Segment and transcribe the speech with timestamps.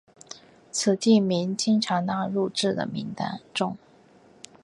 [0.71, 3.77] 此地名经常纳入至的名单中。